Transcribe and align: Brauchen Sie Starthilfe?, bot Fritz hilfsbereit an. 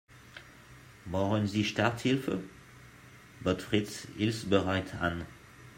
Brauchen 1.07 1.45
Sie 1.45 1.63
Starthilfe?, 1.63 2.41
bot 3.41 3.61
Fritz 3.61 4.07
hilfsbereit 4.17 4.95
an. 4.95 5.27